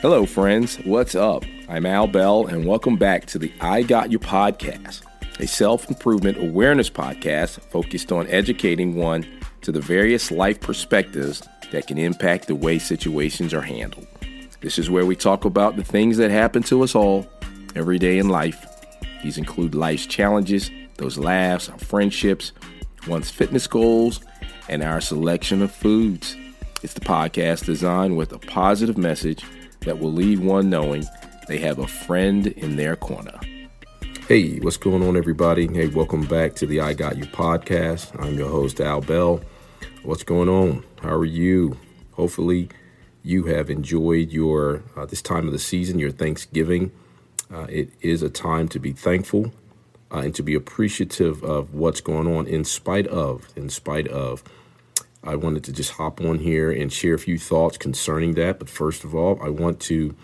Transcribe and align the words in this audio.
Hello, 0.00 0.26
friends. 0.26 0.76
What's 0.84 1.16
up? 1.16 1.44
I'm 1.68 1.84
Al 1.84 2.06
Bell, 2.06 2.46
and 2.46 2.64
welcome 2.64 2.94
back 2.94 3.26
to 3.26 3.38
the 3.38 3.52
I 3.60 3.82
Got 3.82 4.12
You 4.12 4.20
podcast, 4.20 5.02
a 5.40 5.46
self 5.48 5.88
improvement 5.88 6.38
awareness 6.38 6.88
podcast 6.88 7.60
focused 7.72 8.12
on 8.12 8.28
educating 8.28 8.94
one 8.94 9.26
to 9.62 9.72
the 9.72 9.80
various 9.80 10.30
life 10.30 10.60
perspectives 10.60 11.42
that 11.72 11.88
can 11.88 11.98
impact 11.98 12.46
the 12.46 12.54
way 12.54 12.78
situations 12.78 13.52
are 13.52 13.60
handled. 13.60 14.06
This 14.60 14.78
is 14.78 14.88
where 14.88 15.04
we 15.04 15.16
talk 15.16 15.44
about 15.44 15.74
the 15.74 15.82
things 15.82 16.16
that 16.18 16.30
happen 16.30 16.62
to 16.64 16.84
us 16.84 16.94
all 16.94 17.26
every 17.74 17.98
day 17.98 18.18
in 18.18 18.28
life. 18.28 18.64
These 19.24 19.36
include 19.36 19.74
life's 19.74 20.06
challenges, 20.06 20.70
those 20.98 21.18
laughs, 21.18 21.68
our 21.68 21.78
friendships, 21.78 22.52
one's 23.08 23.32
fitness 23.32 23.66
goals, 23.66 24.20
and 24.68 24.84
our 24.84 25.00
selection 25.00 25.60
of 25.60 25.72
foods. 25.72 26.36
It's 26.84 26.94
the 26.94 27.00
podcast 27.00 27.64
designed 27.64 28.16
with 28.16 28.32
a 28.32 28.38
positive 28.38 28.96
message 28.96 29.42
that 29.88 29.98
will 29.98 30.12
leave 30.12 30.42
one 30.42 30.68
knowing 30.68 31.02
they 31.46 31.56
have 31.56 31.78
a 31.78 31.86
friend 31.86 32.48
in 32.48 32.76
their 32.76 32.94
corner. 32.94 33.40
Hey, 34.28 34.58
what's 34.58 34.76
going 34.76 35.02
on, 35.02 35.16
everybody? 35.16 35.66
Hey, 35.66 35.86
welcome 35.86 36.26
back 36.26 36.54
to 36.56 36.66
the 36.66 36.82
I 36.82 36.92
Got 36.92 37.16
You 37.16 37.24
podcast. 37.24 38.14
I'm 38.22 38.36
your 38.36 38.50
host, 38.50 38.82
Al 38.82 39.00
Bell. 39.00 39.40
What's 40.02 40.24
going 40.24 40.50
on? 40.50 40.84
How 41.00 41.14
are 41.14 41.24
you? 41.24 41.78
Hopefully, 42.12 42.68
you 43.22 43.44
have 43.44 43.70
enjoyed 43.70 44.30
your 44.30 44.82
uh, 44.94 45.06
this 45.06 45.22
time 45.22 45.46
of 45.46 45.52
the 45.52 45.58
season, 45.58 45.98
your 45.98 46.10
Thanksgiving. 46.10 46.92
Uh, 47.50 47.66
it 47.70 47.90
is 48.02 48.22
a 48.22 48.28
time 48.28 48.68
to 48.68 48.78
be 48.78 48.92
thankful 48.92 49.54
uh, 50.12 50.18
and 50.18 50.34
to 50.34 50.42
be 50.42 50.54
appreciative 50.54 51.42
of 51.42 51.72
what's 51.72 52.02
going 52.02 52.26
on, 52.26 52.46
in 52.46 52.62
spite 52.62 53.06
of, 53.06 53.48
in 53.56 53.70
spite 53.70 54.08
of. 54.08 54.44
I 55.22 55.36
wanted 55.36 55.64
to 55.64 55.72
just 55.72 55.92
hop 55.92 56.20
on 56.20 56.38
here 56.38 56.70
and 56.70 56.92
share 56.92 57.14
a 57.14 57.18
few 57.18 57.38
thoughts 57.38 57.76
concerning 57.76 58.34
that. 58.34 58.58
But 58.58 58.68
first 58.68 59.04
of 59.04 59.14
all, 59.14 59.40
I 59.42 59.48
want 59.48 59.80
to 59.80 60.14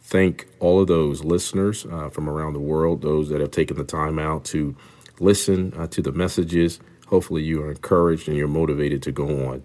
thank 0.00 0.46
all 0.60 0.80
of 0.80 0.86
those 0.86 1.24
listeners 1.24 1.84
uh, 1.84 2.10
from 2.10 2.28
around 2.28 2.52
the 2.52 2.60
world, 2.60 3.02
those 3.02 3.28
that 3.28 3.40
have 3.40 3.50
taken 3.50 3.76
the 3.76 3.84
time 3.84 4.18
out 4.18 4.44
to 4.46 4.76
listen 5.18 5.72
uh, 5.76 5.88
to 5.88 6.00
the 6.00 6.12
messages. 6.12 6.78
Hopefully, 7.08 7.42
you 7.42 7.62
are 7.62 7.70
encouraged 7.70 8.28
and 8.28 8.36
you're 8.36 8.48
motivated 8.48 9.02
to 9.02 9.12
go 9.12 9.48
on. 9.48 9.62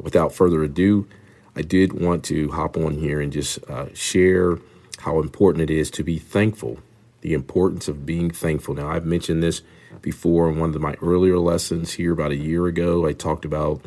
Without 0.00 0.34
further 0.34 0.62
ado, 0.62 1.06
I 1.54 1.62
did 1.62 1.92
want 1.92 2.24
to 2.24 2.50
hop 2.50 2.76
on 2.76 2.94
here 2.94 3.20
and 3.20 3.32
just 3.32 3.62
uh, 3.68 3.92
share 3.94 4.58
how 4.98 5.20
important 5.20 5.70
it 5.70 5.70
is 5.70 5.90
to 5.92 6.02
be 6.02 6.18
thankful, 6.18 6.78
the 7.20 7.32
importance 7.32 7.88
of 7.88 8.04
being 8.04 8.30
thankful. 8.30 8.74
Now, 8.74 8.88
I've 8.88 9.06
mentioned 9.06 9.42
this 9.42 9.62
before 10.02 10.48
in 10.48 10.58
one 10.58 10.74
of 10.74 10.80
my 10.80 10.94
earlier 11.02 11.38
lessons 11.38 11.92
here 11.92 12.12
about 12.12 12.32
a 12.32 12.36
year 12.36 12.66
ago. 12.66 13.06
I 13.06 13.12
talked 13.12 13.44
about 13.44 13.82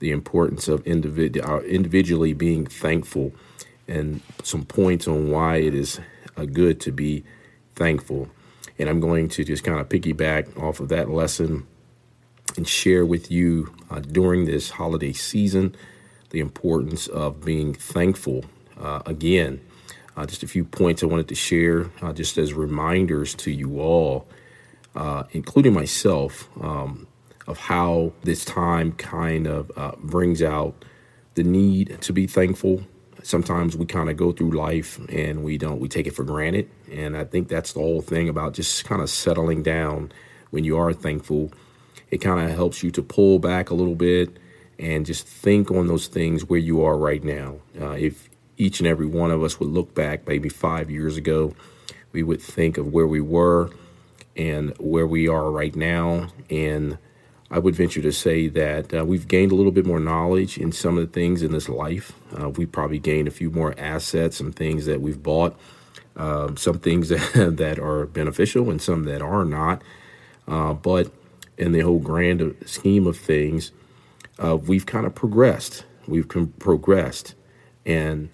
the 0.00 0.10
importance 0.10 0.66
of 0.66 0.82
individ- 0.84 1.46
uh, 1.46 1.60
individually 1.60 2.32
being 2.32 2.66
thankful 2.66 3.32
and 3.86 4.20
some 4.42 4.64
points 4.64 5.06
on 5.06 5.30
why 5.30 5.56
it 5.56 5.74
is 5.74 6.00
uh, 6.36 6.44
good 6.44 6.80
to 6.80 6.90
be 6.90 7.22
thankful. 7.74 8.28
And 8.78 8.88
I'm 8.88 9.00
going 9.00 9.28
to 9.30 9.44
just 9.44 9.62
kind 9.62 9.78
of 9.78 9.88
piggyback 9.88 10.60
off 10.60 10.80
of 10.80 10.88
that 10.88 11.10
lesson 11.10 11.66
and 12.56 12.66
share 12.66 13.04
with 13.04 13.30
you 13.30 13.74
uh, 13.90 14.00
during 14.00 14.46
this 14.46 14.70
holiday 14.70 15.12
season 15.12 15.76
the 16.30 16.40
importance 16.40 17.06
of 17.08 17.44
being 17.44 17.74
thankful. 17.74 18.44
Uh, 18.80 19.02
again, 19.04 19.60
uh, 20.16 20.24
just 20.24 20.42
a 20.42 20.48
few 20.48 20.64
points 20.64 21.02
I 21.02 21.06
wanted 21.06 21.28
to 21.28 21.34
share 21.34 21.90
uh, 22.00 22.12
just 22.12 22.38
as 22.38 22.54
reminders 22.54 23.34
to 23.36 23.50
you 23.50 23.80
all, 23.80 24.26
including 25.32 25.74
myself. 25.74 26.48
Um, 26.60 27.06
of 27.46 27.58
how 27.58 28.12
this 28.22 28.44
time 28.44 28.92
kind 28.92 29.46
of 29.46 29.70
uh, 29.76 29.92
brings 29.98 30.42
out 30.42 30.84
the 31.34 31.42
need 31.42 31.98
to 32.02 32.12
be 32.12 32.26
thankful. 32.26 32.82
Sometimes 33.22 33.76
we 33.76 33.86
kind 33.86 34.08
of 34.08 34.16
go 34.16 34.32
through 34.32 34.52
life 34.52 34.98
and 35.10 35.44
we 35.44 35.58
don't, 35.58 35.80
we 35.80 35.88
take 35.88 36.06
it 36.06 36.14
for 36.14 36.24
granted. 36.24 36.70
And 36.90 37.16
I 37.16 37.24
think 37.24 37.48
that's 37.48 37.72
the 37.72 37.80
whole 37.80 38.00
thing 38.00 38.28
about 38.28 38.54
just 38.54 38.84
kind 38.84 39.02
of 39.02 39.10
settling 39.10 39.62
down 39.62 40.12
when 40.50 40.64
you 40.64 40.78
are 40.78 40.92
thankful. 40.92 41.52
It 42.10 42.18
kind 42.18 42.48
of 42.48 42.54
helps 42.56 42.82
you 42.82 42.90
to 42.92 43.02
pull 43.02 43.38
back 43.38 43.70
a 43.70 43.74
little 43.74 43.94
bit 43.94 44.36
and 44.78 45.04
just 45.04 45.26
think 45.26 45.70
on 45.70 45.86
those 45.86 46.06
things 46.06 46.44
where 46.46 46.58
you 46.58 46.82
are 46.82 46.96
right 46.96 47.22
now. 47.22 47.56
Uh, 47.80 47.90
if 47.90 48.30
each 48.56 48.80
and 48.80 48.86
every 48.86 49.06
one 49.06 49.30
of 49.30 49.42
us 49.42 49.60
would 49.60 49.68
look 49.68 49.94
back 49.94 50.26
maybe 50.26 50.48
five 50.48 50.90
years 50.90 51.16
ago, 51.16 51.54
we 52.12 52.22
would 52.22 52.40
think 52.40 52.78
of 52.78 52.92
where 52.92 53.06
we 53.06 53.20
were 53.20 53.70
and 54.36 54.74
where 54.78 55.06
we 55.06 55.28
are 55.28 55.50
right 55.50 55.76
now 55.76 56.28
and 56.48 56.98
I 57.50 57.58
would 57.58 57.74
venture 57.74 58.00
to 58.02 58.12
say 58.12 58.46
that 58.48 58.94
uh, 58.94 59.04
we've 59.04 59.26
gained 59.26 59.50
a 59.50 59.56
little 59.56 59.72
bit 59.72 59.84
more 59.84 59.98
knowledge 59.98 60.56
in 60.56 60.70
some 60.70 60.96
of 60.96 61.06
the 61.06 61.12
things 61.12 61.42
in 61.42 61.50
this 61.50 61.68
life. 61.68 62.12
Uh, 62.38 62.48
we 62.48 62.64
probably 62.64 63.00
gained 63.00 63.26
a 63.26 63.32
few 63.32 63.50
more 63.50 63.74
assets, 63.76 64.36
some 64.36 64.52
things 64.52 64.86
that 64.86 65.00
we've 65.00 65.20
bought, 65.20 65.58
um, 66.16 66.56
some 66.56 66.78
things 66.78 67.08
that, 67.34 67.56
that 67.56 67.78
are 67.80 68.06
beneficial 68.06 68.70
and 68.70 68.80
some 68.80 69.04
that 69.04 69.20
are 69.20 69.44
not. 69.44 69.82
Uh, 70.46 70.74
but 70.74 71.10
in 71.58 71.72
the 71.72 71.80
whole 71.80 71.98
grand 71.98 72.54
scheme 72.64 73.06
of 73.06 73.16
things, 73.16 73.72
uh, 74.38 74.56
we've 74.56 74.86
kind 74.86 75.04
of 75.04 75.14
progressed. 75.14 75.84
We've 76.06 76.28
com- 76.28 76.54
progressed, 76.58 77.34
and 77.84 78.30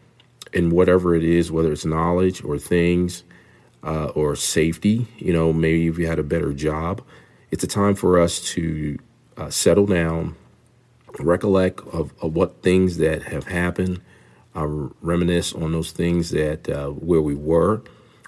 in 0.52 0.70
whatever 0.70 1.14
it 1.14 1.24
is, 1.24 1.50
whether 1.50 1.72
it's 1.72 1.84
knowledge 1.84 2.44
or 2.44 2.58
things 2.58 3.24
uh, 3.82 4.06
or 4.08 4.36
safety, 4.36 5.08
you 5.18 5.32
know, 5.32 5.52
maybe 5.52 5.88
if 5.88 5.96
we 5.96 6.04
had 6.04 6.18
a 6.18 6.22
better 6.22 6.52
job 6.52 7.02
it's 7.50 7.64
a 7.64 7.68
time 7.68 7.94
for 7.94 8.18
us 8.18 8.40
to 8.40 8.98
uh, 9.36 9.50
settle 9.50 9.86
down, 9.86 10.36
recollect 11.18 11.80
of, 11.92 12.12
of, 12.20 12.34
what 12.34 12.62
things 12.62 12.98
that 12.98 13.24
have 13.24 13.46
happened, 13.46 14.00
uh, 14.54 14.66
reminisce 14.66 15.52
on 15.52 15.72
those 15.72 15.92
things 15.92 16.30
that 16.30 16.68
uh, 16.68 16.88
where 16.88 17.20
we 17.20 17.34
were, 17.34 17.82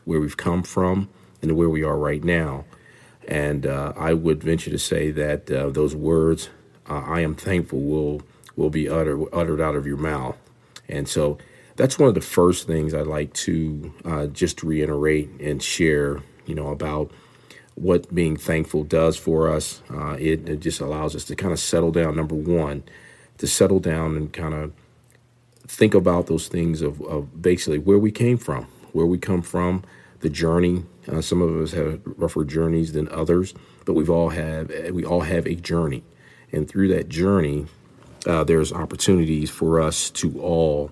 where 0.04 0.20
we've 0.20 0.36
come 0.36 0.62
from, 0.62 1.08
and 1.42 1.56
where 1.56 1.69
we 1.69 1.82
are 1.82 1.96
right 1.96 2.22
now. 2.24 2.64
And 3.26 3.66
uh, 3.66 3.92
I 3.96 4.14
would 4.14 4.42
venture 4.42 4.70
to 4.70 4.78
say 4.78 5.10
that 5.10 5.50
uh, 5.50 5.70
those 5.70 5.94
words, 5.94 6.48
uh, 6.88 7.02
"I 7.06 7.20
am 7.20 7.34
thankful," 7.34 7.80
will 7.80 8.22
will 8.56 8.70
be 8.70 8.88
uttered 8.88 9.22
uttered 9.32 9.60
out 9.60 9.76
of 9.76 9.86
your 9.86 9.98
mouth. 9.98 10.36
And 10.88 11.08
so 11.08 11.38
that's 11.76 11.98
one 11.98 12.08
of 12.08 12.14
the 12.14 12.22
first 12.22 12.66
things 12.66 12.94
I'd 12.94 13.06
like 13.06 13.32
to 13.34 13.92
just 14.32 14.62
reiterate 14.62 15.28
and 15.40 15.62
share. 15.62 16.22
You 16.46 16.54
know 16.54 16.69
about 16.69 17.12
what 17.80 18.12
being 18.12 18.36
thankful 18.36 18.82
does 18.82 19.16
for 19.16 19.48
us. 19.48 19.82
Uh, 19.90 20.16
it, 20.18 20.48
it, 20.48 20.60
just 20.60 20.80
allows 20.80 21.14
us 21.14 21.24
to 21.24 21.36
kind 21.36 21.52
of 21.52 21.60
settle 21.60 21.92
down, 21.92 22.16
number 22.16 22.34
one, 22.34 22.82
to 23.38 23.46
settle 23.46 23.78
down 23.78 24.16
and 24.16 24.32
kind 24.32 24.54
of 24.54 24.72
think 25.66 25.94
about 25.94 26.26
those 26.26 26.48
things 26.48 26.82
of, 26.82 27.00
of 27.02 27.40
basically 27.40 27.78
where 27.78 27.98
we 27.98 28.10
came 28.10 28.36
from, 28.36 28.64
where 28.92 29.06
we 29.06 29.16
come 29.16 29.42
from, 29.42 29.84
the 30.20 30.28
journey. 30.28 30.84
Uh, 31.06 31.20
some 31.20 31.40
of 31.40 31.54
us 31.60 31.72
have 31.72 32.00
rougher 32.04 32.44
journeys 32.44 32.92
than 32.92 33.08
others, 33.10 33.54
but 33.84 33.92
we've 33.92 34.10
all 34.10 34.30
have 34.30 34.70
we 34.90 35.04
all 35.04 35.20
have 35.20 35.46
a 35.46 35.54
journey, 35.54 36.02
and 36.50 36.68
through 36.68 36.88
that 36.88 37.08
journey, 37.08 37.66
uh, 38.26 38.42
there's 38.42 38.72
opportunities 38.72 39.50
for 39.50 39.80
us 39.80 40.10
to 40.10 40.40
all 40.40 40.90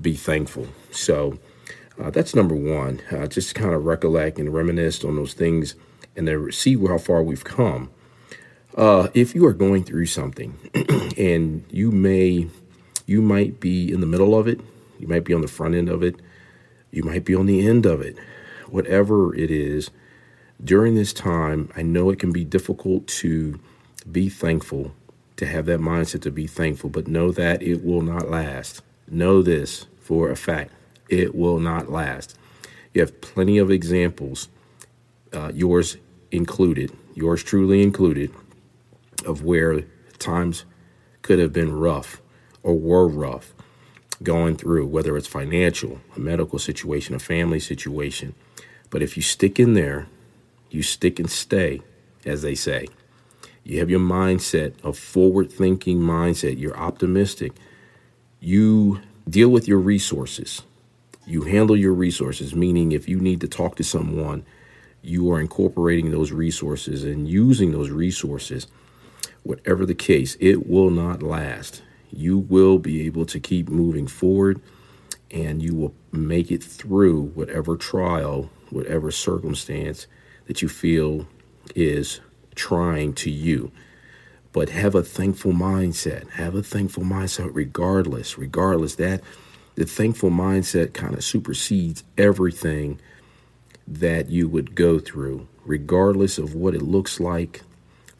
be 0.00 0.14
thankful. 0.14 0.66
So 0.90 1.38
uh, 2.02 2.10
that's 2.10 2.34
number 2.34 2.56
one. 2.56 3.00
Uh, 3.12 3.28
just 3.28 3.54
kind 3.54 3.72
of 3.72 3.84
recollect 3.84 4.40
and 4.40 4.52
reminisce 4.52 5.04
on 5.04 5.14
those 5.14 5.34
things 5.34 5.76
and 6.16 6.26
to 6.26 6.50
see 6.52 6.76
how 6.76 6.98
far 6.98 7.22
we've 7.22 7.44
come. 7.44 7.90
Uh, 8.76 9.08
if 9.14 9.34
you 9.34 9.46
are 9.46 9.52
going 9.52 9.84
through 9.84 10.06
something 10.06 10.58
and 11.16 11.64
you 11.70 11.90
may 11.92 12.48
you 13.06 13.22
might 13.22 13.60
be 13.60 13.92
in 13.92 14.00
the 14.00 14.06
middle 14.06 14.36
of 14.36 14.48
it, 14.48 14.60
you 14.98 15.06
might 15.06 15.24
be 15.24 15.34
on 15.34 15.42
the 15.42 15.48
front 15.48 15.74
end 15.74 15.88
of 15.88 16.02
it, 16.02 16.16
you 16.90 17.02
might 17.02 17.24
be 17.24 17.34
on 17.34 17.46
the 17.46 17.66
end 17.66 17.84
of 17.84 18.00
it, 18.00 18.16
whatever 18.68 19.34
it 19.34 19.50
is, 19.50 19.90
during 20.62 20.94
this 20.94 21.12
time, 21.12 21.68
I 21.76 21.82
know 21.82 22.10
it 22.10 22.18
can 22.18 22.32
be 22.32 22.44
difficult 22.44 23.06
to 23.08 23.60
be 24.10 24.28
thankful, 24.28 24.94
to 25.36 25.46
have 25.46 25.66
that 25.66 25.80
mindset 25.80 26.22
to 26.22 26.30
be 26.30 26.46
thankful, 26.46 26.90
but 26.90 27.08
know 27.08 27.30
that 27.32 27.62
it 27.62 27.84
will 27.84 28.02
not 28.02 28.30
last. 28.30 28.82
Know 29.08 29.42
this 29.42 29.86
for 30.00 30.30
a 30.30 30.36
fact 30.36 30.72
it 31.08 31.34
will 31.34 31.58
not 31.58 31.90
last. 31.90 32.38
You 32.94 33.02
have 33.02 33.20
plenty 33.20 33.58
of 33.58 33.70
examples, 33.70 34.48
uh, 35.32 35.50
yours 35.52 35.98
included, 36.34 36.92
yours 37.14 37.42
truly 37.42 37.82
included, 37.82 38.30
of 39.24 39.42
where 39.42 39.82
times 40.18 40.64
could 41.22 41.38
have 41.38 41.52
been 41.52 41.72
rough 41.72 42.20
or 42.62 42.74
were 42.74 43.06
rough 43.06 43.54
going 44.22 44.56
through, 44.56 44.86
whether 44.86 45.16
it's 45.16 45.28
financial, 45.28 46.00
a 46.16 46.20
medical 46.20 46.58
situation, 46.58 47.14
a 47.14 47.18
family 47.18 47.60
situation. 47.60 48.34
But 48.90 49.02
if 49.02 49.16
you 49.16 49.22
stick 49.22 49.60
in 49.60 49.74
there, 49.74 50.06
you 50.70 50.82
stick 50.82 51.18
and 51.18 51.30
stay, 51.30 51.82
as 52.24 52.42
they 52.42 52.54
say. 52.54 52.88
You 53.62 53.78
have 53.78 53.90
your 53.90 54.00
mindset, 54.00 54.74
a 54.84 54.92
forward 54.92 55.50
thinking 55.50 55.98
mindset. 55.98 56.58
You're 56.58 56.76
optimistic. 56.76 57.52
You 58.40 59.00
deal 59.28 59.48
with 59.48 59.66
your 59.66 59.78
resources. 59.78 60.62
You 61.26 61.42
handle 61.42 61.76
your 61.76 61.94
resources, 61.94 62.54
meaning 62.54 62.92
if 62.92 63.08
you 63.08 63.18
need 63.18 63.40
to 63.40 63.48
talk 63.48 63.76
to 63.76 63.84
someone 63.84 64.44
you 65.04 65.30
are 65.30 65.40
incorporating 65.40 66.10
those 66.10 66.32
resources 66.32 67.04
and 67.04 67.28
using 67.28 67.72
those 67.72 67.90
resources, 67.90 68.66
whatever 69.42 69.84
the 69.84 69.94
case, 69.94 70.36
it 70.40 70.66
will 70.66 70.90
not 70.90 71.22
last. 71.22 71.82
You 72.10 72.38
will 72.38 72.78
be 72.78 73.06
able 73.06 73.26
to 73.26 73.40
keep 73.40 73.68
moving 73.68 74.06
forward 74.06 74.60
and 75.30 75.62
you 75.62 75.74
will 75.74 75.94
make 76.12 76.50
it 76.50 76.62
through 76.62 77.22
whatever 77.34 77.76
trial, 77.76 78.50
whatever 78.70 79.10
circumstance 79.10 80.06
that 80.46 80.62
you 80.62 80.68
feel 80.68 81.26
is 81.74 82.20
trying 82.54 83.12
to 83.14 83.30
you. 83.30 83.72
But 84.52 84.70
have 84.70 84.94
a 84.94 85.02
thankful 85.02 85.52
mindset. 85.52 86.30
Have 86.30 86.54
a 86.54 86.62
thankful 86.62 87.02
mindset 87.02 87.50
regardless. 87.52 88.38
Regardless, 88.38 88.94
that 88.96 89.20
the 89.74 89.84
thankful 89.84 90.30
mindset 90.30 90.94
kind 90.94 91.14
of 91.14 91.24
supersedes 91.24 92.04
everything 92.16 93.00
that 93.86 94.30
you 94.30 94.48
would 94.48 94.74
go 94.74 94.98
through, 94.98 95.46
regardless 95.64 96.38
of 96.38 96.54
what 96.54 96.74
it 96.74 96.82
looks 96.82 97.20
like, 97.20 97.62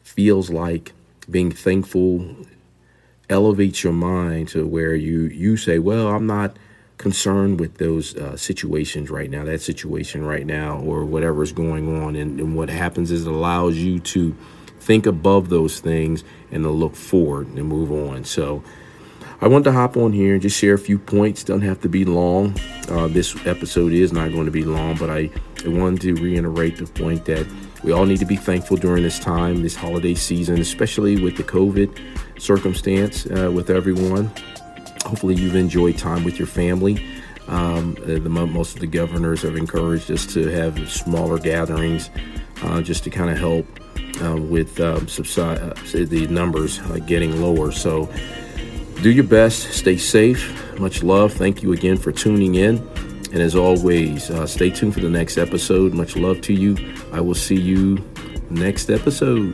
feels 0.03 0.49
like. 0.49 0.93
Being 1.29 1.51
thankful 1.51 2.35
elevates 3.29 3.83
your 3.83 3.93
mind 3.93 4.49
to 4.49 4.67
where 4.67 4.95
you 4.95 5.21
you 5.21 5.57
say, 5.57 5.79
"Well, 5.79 6.07
I'm 6.07 6.27
not 6.27 6.57
concerned 6.97 7.59
with 7.59 7.77
those 7.77 8.15
uh, 8.15 8.37
situations 8.37 9.09
right 9.09 9.29
now, 9.29 9.43
that 9.45 9.61
situation 9.61 10.23
right 10.23 10.45
now, 10.45 10.79
or 10.79 11.03
whatever 11.03 11.41
is 11.41 11.51
going 11.51 12.01
on." 12.03 12.15
And, 12.15 12.39
and 12.39 12.55
what 12.55 12.69
happens 12.69 13.09
is 13.11 13.25
it 13.25 13.31
allows 13.31 13.77
you 13.77 13.99
to 13.99 14.35
think 14.79 15.07
above 15.07 15.49
those 15.49 15.79
things 15.79 16.23
and 16.51 16.63
to 16.63 16.69
look 16.69 16.95
forward 16.95 17.47
and 17.47 17.67
move 17.67 17.91
on. 17.91 18.23
So. 18.23 18.63
I 19.41 19.49
want 19.49 19.65
to 19.65 19.71
hop 19.73 19.97
on 19.97 20.13
here 20.13 20.33
and 20.33 20.41
just 20.41 20.57
share 20.57 20.75
a 20.75 20.79
few 20.79 20.97
points. 20.97 21.43
Doesn't 21.43 21.67
have 21.67 21.81
to 21.81 21.89
be 21.89 22.05
long. 22.05 22.57
Uh, 22.89 23.07
this 23.07 23.35
episode 23.45 23.91
is 23.91 24.13
not 24.13 24.31
going 24.31 24.45
to 24.45 24.51
be 24.51 24.63
long, 24.63 24.95
but 24.95 25.09
I, 25.09 25.29
I 25.63 25.69
wanted 25.69 26.01
to 26.01 26.15
reiterate 26.15 26.77
the 26.77 26.85
point 26.85 27.25
that 27.25 27.47
we 27.83 27.91
all 27.91 28.05
need 28.05 28.19
to 28.19 28.25
be 28.25 28.35
thankful 28.35 28.77
during 28.77 29.03
this 29.03 29.19
time, 29.19 29.61
this 29.61 29.75
holiday 29.75 30.15
season, 30.15 30.59
especially 30.59 31.21
with 31.21 31.37
the 31.37 31.43
COVID 31.43 32.41
circumstance 32.41 33.25
uh, 33.27 33.51
with 33.51 33.69
everyone. 33.69 34.31
Hopefully, 35.05 35.35
you've 35.35 35.55
enjoyed 35.55 35.97
time 35.97 36.23
with 36.23 36.39
your 36.39 36.47
family. 36.47 37.05
Um, 37.47 37.95
uh, 38.01 38.05
the, 38.05 38.29
most 38.29 38.75
of 38.75 38.81
the 38.81 38.87
governors 38.87 39.43
have 39.43 39.55
encouraged 39.55 40.09
us 40.09 40.25
to 40.33 40.47
have 40.47 40.91
smaller 40.91 41.37
gatherings 41.37 42.09
uh, 42.63 42.81
just 42.81 43.03
to 43.03 43.11
kind 43.11 43.29
of 43.29 43.37
help 43.37 43.67
uh, 44.23 44.35
with 44.35 44.79
um, 44.79 45.07
subside, 45.07 45.59
uh, 45.59 45.75
the 45.93 46.27
numbers 46.27 46.79
uh, 46.79 46.97
getting 47.05 47.39
lower. 47.41 47.71
So, 47.71 48.11
do 49.01 49.11
your 49.11 49.25
best, 49.25 49.73
stay 49.73 49.97
safe. 49.97 50.79
Much 50.79 51.03
love. 51.03 51.33
Thank 51.33 51.61
you 51.61 51.73
again 51.73 51.97
for 51.97 52.11
tuning 52.11 52.55
in. 52.55 52.77
And 53.35 53.43
as 53.43 53.53
always, 53.53 54.31
uh, 54.31 54.47
stay 54.47 54.69
tuned 54.69 54.93
for 54.93 55.01
the 55.01 55.09
next 55.09 55.37
episode. 55.37 55.93
Much 55.93 56.15
love 56.15 56.39
to 56.39 56.53
you. 56.53 56.77
I 57.11 57.19
will 57.19 57.35
see 57.35 57.59
you 57.59 57.97
next 58.49 58.89
episode. 58.89 59.53